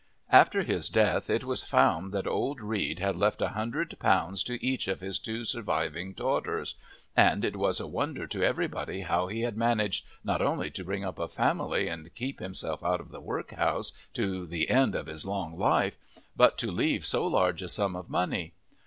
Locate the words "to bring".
10.71-11.03